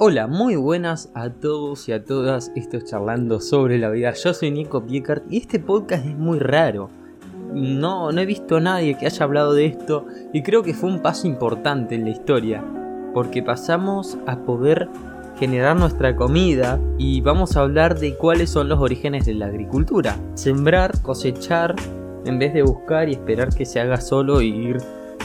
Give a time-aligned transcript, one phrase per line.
[0.00, 2.52] Hola, muy buenas a todos y a todas.
[2.54, 4.12] Esto es charlando sobre la vida.
[4.12, 6.88] Yo soy Nico Piecart y este podcast es muy raro.
[7.52, 10.88] No, no he visto a nadie que haya hablado de esto y creo que fue
[10.88, 12.64] un paso importante en la historia.
[13.12, 14.88] Porque pasamos a poder
[15.36, 20.16] generar nuestra comida y vamos a hablar de cuáles son los orígenes de la agricultura.
[20.34, 21.74] Sembrar, cosechar,
[22.24, 24.78] en vez de buscar y esperar que se haga solo y ir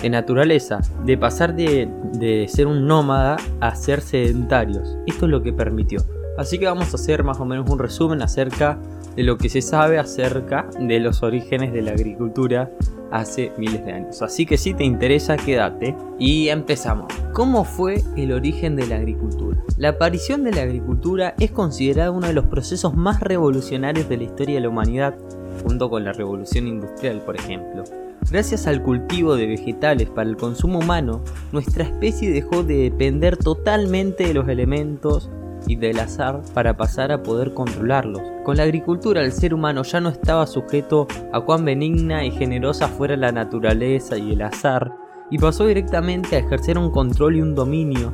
[0.03, 4.97] de naturaleza, de pasar de, ser un nómada a ser sedentarios.
[5.07, 6.01] Esto es lo que permitió.
[6.37, 8.77] Así que vamos a hacer más o menos un resumen acerca
[9.15, 12.69] de lo que se sabe acerca de los orígenes de la agricultura
[13.11, 14.21] hace miles de años.
[14.21, 17.13] Así que si te interesa, quédate y empezamos.
[17.31, 19.57] ¿Cómo fue el origen de la agricultura?
[19.77, 24.23] La aparición de la agricultura es considerada uno de los procesos más revolucionarios de la
[24.23, 25.15] historia de la humanidad,
[25.63, 27.83] junto con la revolución industrial, por ejemplo.
[28.31, 34.25] Gracias al cultivo de vegetales para el consumo humano, nuestra especie dejó de depender totalmente
[34.27, 35.29] de los elementos
[35.67, 38.21] y del azar para pasar a poder controlarlos.
[38.43, 42.87] Con la agricultura el ser humano ya no estaba sujeto a cuán benigna y generosa
[42.87, 44.91] fuera la naturaleza y el azar,
[45.29, 48.11] y pasó directamente a ejercer un control y un dominio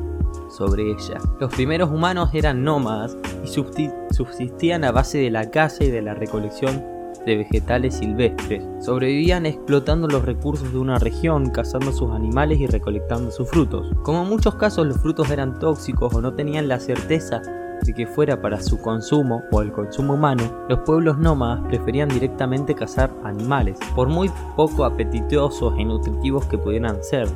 [0.50, 1.18] sobre ella.
[1.40, 6.14] Los primeros humanos eran nómadas y subsistían a base de la caza y de la
[6.14, 6.99] recolección
[7.30, 8.64] de vegetales silvestres.
[8.80, 13.94] Sobrevivían explotando los recursos de una región, cazando sus animales y recolectando sus frutos.
[14.04, 17.42] Como en muchos casos los frutos eran tóxicos o no tenían la certeza
[17.84, 22.76] de que fuera para su consumo o el consumo humano, los pueblos nómadas preferían directamente
[22.76, 27.28] cazar animales, por muy poco apetitosos y nutritivos que pudieran ser.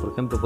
[0.00, 0.38] Por ejemplo,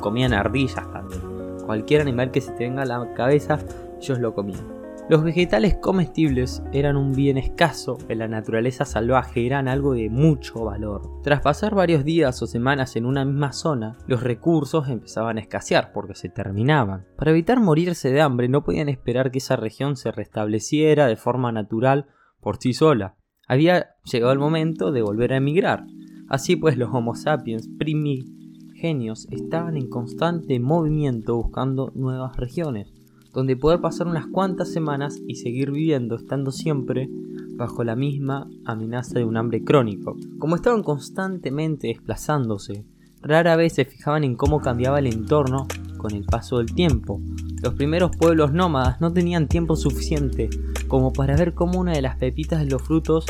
[0.00, 1.22] comían ardillas también.
[1.64, 3.58] Cualquier animal que se tenga a la cabeza,
[4.00, 4.77] ellos lo comían.
[5.08, 10.66] Los vegetales comestibles eran un bien escaso en la naturaleza salvaje, eran algo de mucho
[10.66, 11.22] valor.
[11.22, 15.92] Tras pasar varios días o semanas en una misma zona, los recursos empezaban a escasear
[15.94, 17.06] porque se terminaban.
[17.16, 21.52] Para evitar morirse de hambre no podían esperar que esa región se restableciera de forma
[21.52, 22.08] natural
[22.42, 23.16] por sí sola.
[23.46, 25.86] Había llegado el momento de volver a emigrar.
[26.28, 32.97] Así pues los Homo sapiens primigenios estaban en constante movimiento buscando nuevas regiones
[33.32, 37.08] donde poder pasar unas cuantas semanas y seguir viviendo estando siempre
[37.56, 40.16] bajo la misma amenaza de un hambre crónico.
[40.38, 42.84] Como estaban constantemente desplazándose,
[43.20, 45.66] rara vez se fijaban en cómo cambiaba el entorno
[45.98, 47.20] con el paso del tiempo.
[47.62, 50.48] Los primeros pueblos nómadas no tenían tiempo suficiente
[50.86, 53.26] como para ver cómo una de las pepitas de los frutos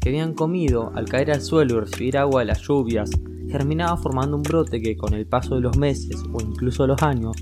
[0.00, 3.10] que habían comido al caer al suelo y recibir agua de las lluvias
[3.48, 7.36] germinaba formando un brote que con el paso de los meses o incluso los años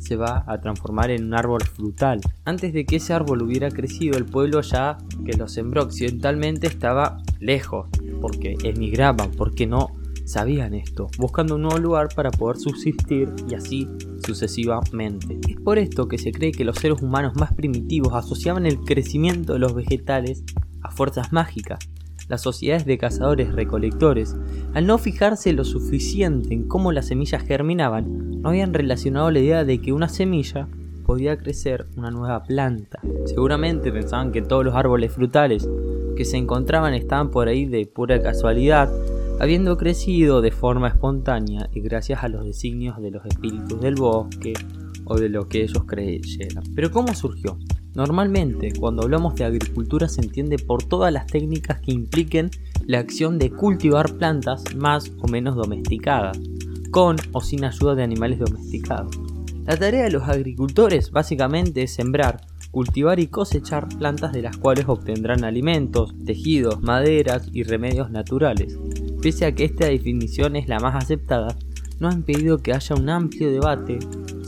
[0.00, 2.20] se va a transformar en un árbol frutal.
[2.44, 7.18] Antes de que ese árbol hubiera crecido, el pueblo ya que lo sembró occidentalmente estaba
[7.38, 7.88] lejos,
[8.20, 9.92] porque emigraban, porque no
[10.24, 13.88] sabían esto, buscando un nuevo lugar para poder subsistir y así
[14.24, 15.38] sucesivamente.
[15.48, 19.54] Es por esto que se cree que los seres humanos más primitivos asociaban el crecimiento
[19.54, 20.44] de los vegetales
[20.82, 21.80] a fuerzas mágicas.
[22.30, 24.36] Las sociedades de cazadores recolectores,
[24.72, 29.64] al no fijarse lo suficiente en cómo las semillas germinaban, no habían relacionado la idea
[29.64, 30.68] de que una semilla
[31.04, 33.00] podía crecer una nueva planta.
[33.24, 35.68] Seguramente pensaban que todos los árboles frutales
[36.16, 38.88] que se encontraban estaban por ahí de pura casualidad,
[39.40, 44.52] habiendo crecido de forma espontánea y gracias a los designios de los espíritus del bosque
[45.04, 46.62] o de lo que ellos creyeran.
[46.76, 47.58] Pero ¿cómo surgió?
[47.94, 52.50] Normalmente, cuando hablamos de agricultura se entiende por todas las técnicas que impliquen
[52.86, 56.38] la acción de cultivar plantas más o menos domesticadas
[56.90, 59.18] con o sin ayuda de animales domesticados.
[59.66, 62.40] La tarea de los agricultores básicamente es sembrar,
[62.70, 68.78] cultivar y cosechar plantas de las cuales obtendrán alimentos, tejidos, maderas y remedios naturales.
[69.22, 71.56] Pese a que esta definición es la más aceptada,
[71.98, 73.98] no ha impedido que haya un amplio debate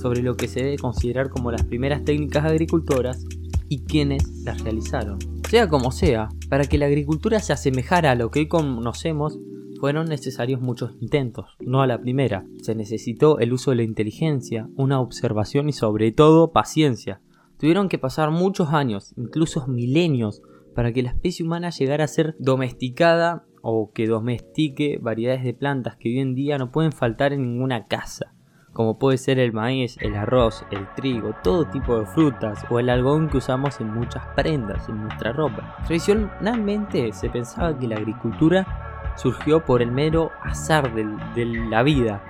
[0.03, 3.25] sobre lo que se debe considerar como las primeras técnicas agricultoras
[3.69, 5.19] y quienes las realizaron.
[5.49, 9.39] Sea como sea, para que la agricultura se asemejara a lo que hoy conocemos,
[9.81, 12.45] fueron necesarios muchos intentos, no a la primera.
[12.62, 17.21] Se necesitó el uso de la inteligencia, una observación y sobre todo paciencia.
[17.59, 20.43] Tuvieron que pasar muchos años, incluso milenios,
[20.75, 25.97] para que la especie humana llegara a ser domesticada o que domestique variedades de plantas
[25.97, 28.35] que hoy en día no pueden faltar en ninguna casa,
[28.73, 32.89] como puede ser el maíz, el arroz, el trigo, todo tipo de frutas o el
[32.89, 35.77] algodón que usamos en muchas prendas, en nuestra ropa.
[35.87, 42.23] Tradicionalmente se pensaba que la agricultura surgió por el mero azar de, la vida.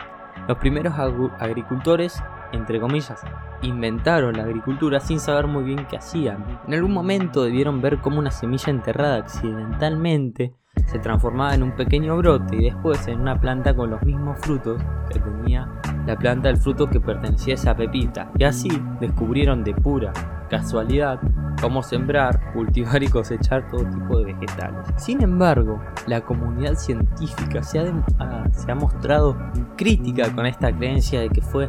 [0.48, 0.94] Los primeros
[1.38, 2.20] agricultores,
[2.52, 3.22] entre comillas,
[3.62, 6.60] inventaron la agricultura sin saber muy bien qué hacían.
[6.66, 10.56] En algún momento debieron ver cómo una semilla enterrada accidentalmente
[10.86, 14.82] se transformaba en un pequeño brote y después en una planta con los mismos frutos
[15.10, 15.68] que tenía
[16.06, 18.30] la planta del fruto que pertenecía a esa pepita.
[18.36, 18.70] Y así
[19.00, 20.12] descubrieron de pura
[20.50, 21.18] casualidad
[21.62, 24.86] cómo sembrar, cultivar y cosechar todo tipo de vegetales.
[24.96, 29.36] Sin embargo, la comunidad científica se ha, se ha mostrado
[29.76, 31.66] crítica con esta creencia de que fue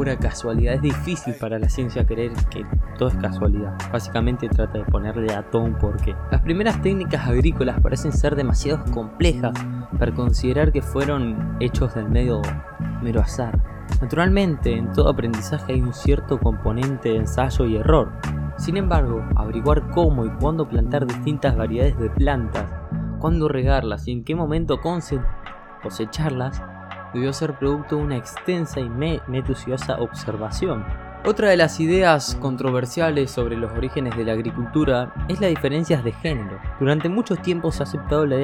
[0.00, 0.72] pura casualidad.
[0.76, 2.64] Es difícil para la ciencia creer que
[2.96, 3.76] todo es casualidad.
[3.92, 6.16] Básicamente trata de ponerle a todo un porqué.
[6.30, 9.52] Las primeras técnicas agrícolas parecen ser demasiado complejas
[9.98, 12.40] para considerar que fueron hechos del medio
[13.02, 13.62] mero azar.
[14.00, 18.10] Naturalmente, en todo aprendizaje hay un cierto componente de ensayo y error.
[18.56, 22.64] Sin embargo, averiguar cómo y cuándo plantar distintas variedades de plantas,
[23.18, 26.62] cuándo regarlas y en qué momento cosecharlas
[27.12, 30.84] debió ser producto de una extensa y minuciosa observación.
[31.26, 36.12] Otra de las ideas controversiales sobre los orígenes de la agricultura es las diferencias de
[36.12, 36.58] género.
[36.78, 38.36] Durante mucho tiempo se ha aceptado la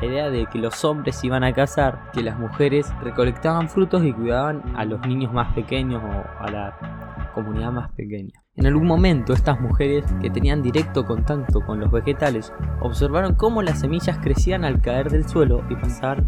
[0.00, 4.62] idea, de que los hombres iban a cazar, que las mujeres recolectaban frutos y cuidaban
[4.76, 8.32] a los niños más pequeños o a la comunidad más pequeña.
[8.56, 13.78] En algún momento estas mujeres que tenían directo contacto con los vegetales observaron cómo las
[13.78, 16.24] semillas crecían al caer del suelo y pasar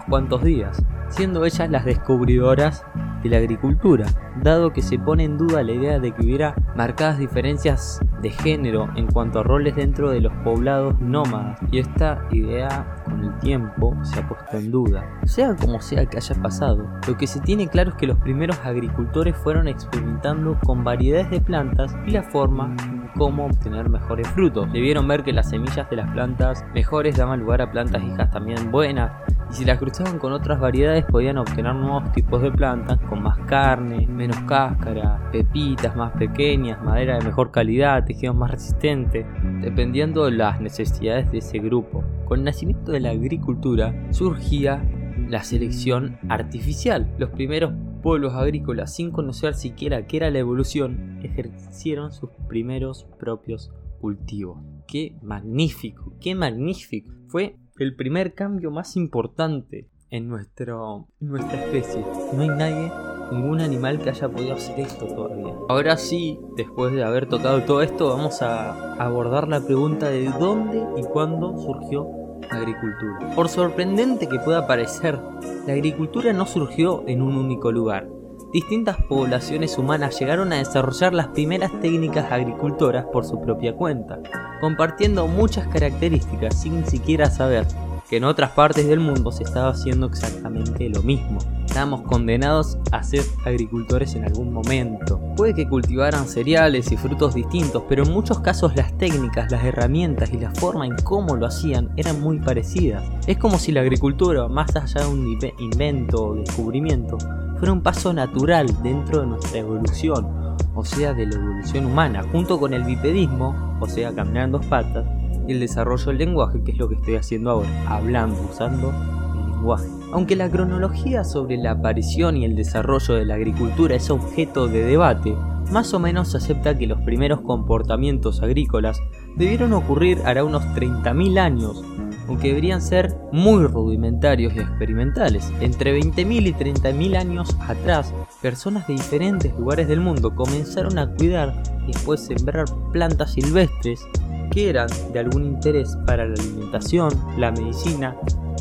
[0.00, 2.84] unos cuantos días, siendo ellas las descubridoras
[3.22, 4.06] de la agricultura,
[4.42, 8.88] dado que se pone en duda la idea de que hubiera marcadas diferencias de género
[8.96, 13.94] en cuanto a roles dentro de los poblados nómadas, y esta idea con el tiempo
[14.02, 15.04] se ha puesto en duda.
[15.24, 18.58] Sea como sea que haya pasado, lo que se tiene claro es que los primeros
[18.64, 22.74] agricultores fueron experimentando con variedades de plantas y la forma
[23.16, 24.72] cómo obtener mejores frutos.
[24.72, 28.70] Debieron ver que las semillas de las plantas mejores daban lugar a plantas hijas también
[28.70, 29.12] buenas,
[29.50, 33.38] y si las cruzaban con otras variedades podían obtener nuevos tipos de plantas con más
[33.46, 39.26] carne, menos cáscara, pepitas más pequeñas, madera de mejor calidad, tejidos más resistentes,
[39.60, 42.04] dependiendo de las necesidades de ese grupo.
[42.26, 44.84] Con el nacimiento de la agricultura surgía
[45.28, 47.12] la selección artificial.
[47.18, 53.70] Los primeros pueblos agrícolas, sin conocer siquiera qué era la evolución, ejercieron sus primeros propios
[54.00, 54.58] cultivos.
[54.86, 56.14] ¡Qué magnífico!
[56.20, 57.12] ¡Qué magnífico!
[57.28, 62.04] Fue el primer cambio más importante en, nuestro, nuestra especie.
[62.34, 62.92] No hay nadie,
[63.32, 65.54] ningún animal que haya podido hacer esto todavía.
[65.66, 70.84] Ahora sí, después de haber tocado todo esto, vamos a abordar la pregunta de dónde
[70.98, 72.06] y cuándo surgió
[72.50, 73.34] la agricultura.
[73.34, 75.18] Por sorprendente que pueda parecer,
[75.66, 78.06] la agricultura no surgió en un único lugar.
[78.52, 84.18] Distintas poblaciones humanas llegaron a desarrollar las primeras técnicas agricultoras por su propia cuenta,
[84.60, 87.64] compartiendo muchas características sin siquiera saber
[88.08, 91.38] que en otras partes del mundo se estaba haciendo exactamente lo mismo.
[91.64, 95.20] Estábamos condenados a ser agricultores en algún momento.
[95.36, 100.32] Puede que cultivaran cereales y frutos distintos, pero en muchos casos las técnicas, las herramientas
[100.32, 103.04] y la forma en cómo lo hacían eran muy parecidas.
[103.28, 107.16] Es como si la agricultura, más allá de un invento o descubrimiento,
[107.60, 112.58] fuera un paso natural dentro de nuestra evolución, o sea, de la evolución humana, junto
[112.58, 115.04] con el bipedismo, o sea, caminar en dos patas,
[115.46, 119.50] y el desarrollo del lenguaje, que es lo que estoy haciendo ahora, hablando, usando el
[119.52, 119.88] lenguaje.
[120.10, 124.82] Aunque la cronología sobre la aparición y el desarrollo de la agricultura es objeto de
[124.82, 125.36] debate,
[125.70, 129.02] más o menos se acepta que los primeros comportamientos agrícolas
[129.36, 131.84] debieron ocurrir hará unos 30.000 años,
[132.30, 135.52] aunque deberían ser muy rudimentarios y experimentales.
[135.60, 141.60] Entre 20.000 y 30.000 años atrás, personas de diferentes lugares del mundo comenzaron a cuidar
[141.82, 144.06] y después sembrar plantas silvestres
[144.52, 148.16] que eran de algún interés para la alimentación, la medicina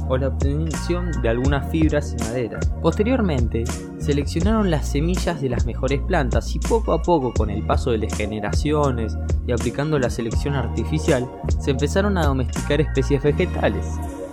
[0.09, 2.59] o la obtención de algunas fibras y madera.
[2.81, 3.63] Posteriormente,
[3.99, 7.99] seleccionaron las semillas de las mejores plantas y poco a poco, con el paso de
[7.99, 13.85] las generaciones y aplicando la selección artificial, se empezaron a domesticar especies vegetales.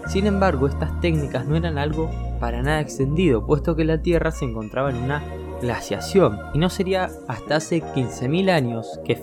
[0.09, 4.45] Sin embargo, estas técnicas no eran algo para nada extendido, puesto que la Tierra se
[4.45, 5.23] encontraba en una
[5.61, 9.17] glaciación y no sería hasta hace 15.000 años que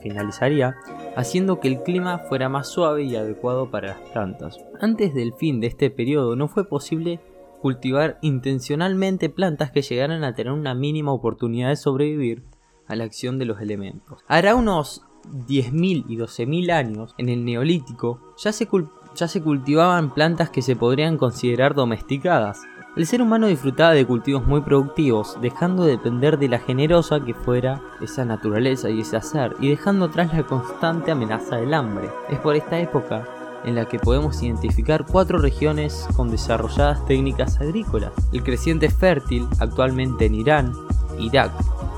[0.00, 0.76] finalizaría
[1.16, 4.58] haciendo que el clima fuera más suave y adecuado para las plantas.
[4.80, 7.20] Antes del fin de este periodo no fue posible
[7.60, 12.44] cultivar intencionalmente plantas que llegaran a tener una mínima oportunidad de sobrevivir
[12.86, 14.24] a la acción de los elementos.
[14.28, 15.02] Hará unos
[15.46, 18.68] 10.000 y 12.000 años, en el Neolítico, ya se,
[19.14, 22.62] ya se cultivaban plantas que se podrían considerar domesticadas,
[22.98, 27.32] el ser humano disfrutaba de cultivos muy productivos, dejando de depender de la generosa que
[27.32, 32.10] fuera esa naturaleza y ese azar, y dejando atrás la constante amenaza del hambre.
[32.28, 33.24] Es por esta época
[33.62, 38.10] en la que podemos identificar cuatro regiones con desarrolladas técnicas agrícolas.
[38.32, 40.72] El creciente fértil actualmente en Irán,
[41.20, 41.52] Irak,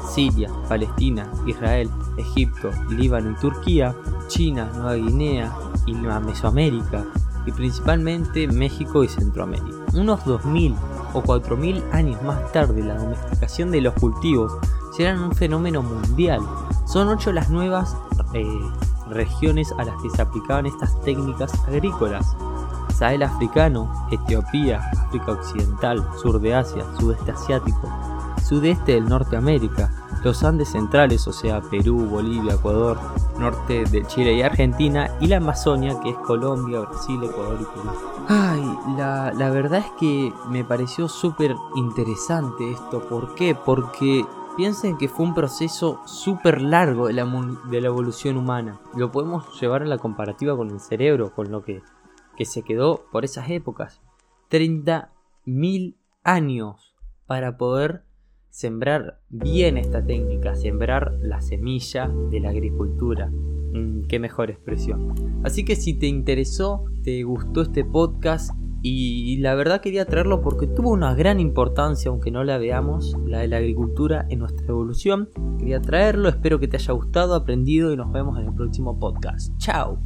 [0.06, 1.88] Siria, Palestina, Israel,
[2.18, 3.94] Egipto, Líbano y Turquía,
[4.28, 5.50] China, Nueva Guinea
[5.86, 7.06] y Mesoamérica,
[7.46, 9.79] y principalmente México y Centroamérica.
[9.94, 10.76] Unos 2000
[11.14, 14.52] o 4000 años más tarde, la domesticación de los cultivos
[14.96, 16.40] será un fenómeno mundial.
[16.86, 17.96] Son ocho las nuevas
[18.34, 18.46] eh,
[19.08, 22.36] regiones a las que se aplicaban estas técnicas agrícolas.
[22.96, 27.88] Sahel africano, Etiopía, África Occidental, sur de Asia, sudeste asiático,
[28.44, 29.90] sudeste del Norteamérica,
[30.22, 32.98] los Andes centrales, o sea, Perú, Bolivia, Ecuador,
[33.38, 37.90] norte de Chile y Argentina, y la Amazonia, que es Colombia, Brasil, Ecuador y Perú.
[38.28, 43.00] Ay, la, la verdad es que me pareció súper interesante esto.
[43.08, 43.54] ¿Por qué?
[43.54, 44.24] Porque
[44.56, 47.24] piensen que fue un proceso súper largo de la,
[47.70, 48.80] de la evolución humana.
[48.94, 51.82] Lo podemos llevar a la comparativa con el cerebro, con lo que,
[52.36, 54.00] que se quedó por esas épocas.
[54.50, 56.94] 30.000 años
[57.26, 58.04] para poder
[58.50, 63.30] sembrar bien esta técnica, sembrar la semilla de la agricultura.
[63.72, 65.14] Mm, qué mejor expresión.
[65.44, 68.52] Así que si te interesó, te gustó este podcast
[68.82, 73.40] y la verdad quería traerlo porque tuvo una gran importancia, aunque no la veamos, la
[73.40, 75.28] de la agricultura en nuestra evolución.
[75.58, 79.56] Quería traerlo, espero que te haya gustado, aprendido y nos vemos en el próximo podcast.
[79.58, 79.98] Chao.